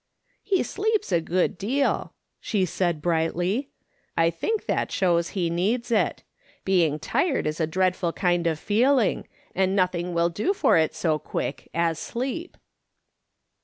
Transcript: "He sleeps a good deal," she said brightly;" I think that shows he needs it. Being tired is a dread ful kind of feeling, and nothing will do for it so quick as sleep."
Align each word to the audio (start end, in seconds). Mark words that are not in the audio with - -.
"He 0.41 0.63
sleeps 0.63 1.11
a 1.11 1.21
good 1.21 1.59
deal," 1.59 2.15
she 2.39 2.65
said 2.65 3.03
brightly;" 3.03 3.69
I 4.17 4.31
think 4.31 4.65
that 4.65 4.91
shows 4.91 5.29
he 5.37 5.51
needs 5.51 5.91
it. 5.91 6.23
Being 6.65 6.97
tired 6.97 7.45
is 7.45 7.59
a 7.59 7.67
dread 7.67 7.95
ful 7.95 8.11
kind 8.11 8.47
of 8.47 8.57
feeling, 8.57 9.27
and 9.53 9.75
nothing 9.75 10.15
will 10.15 10.29
do 10.29 10.55
for 10.55 10.75
it 10.75 10.95
so 10.95 11.19
quick 11.19 11.69
as 11.71 11.99
sleep." 11.99 12.57